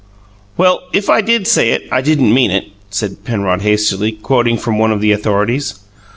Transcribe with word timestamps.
"Well, 0.57 0.81
if 0.93 1.11
I 1.11 1.21
did 1.21 1.45
say 1.45 1.69
it 1.69 1.83
I 1.91 2.01
didn't 2.01 2.33
mean 2.33 2.49
it!" 2.49 2.69
said 2.89 3.23
Penrod 3.23 3.61
hastily, 3.61 4.13
quoting 4.13 4.57
from 4.57 4.79
one 4.79 4.91
of 4.91 4.99
the 4.99 5.11
authorities. 5.11 5.75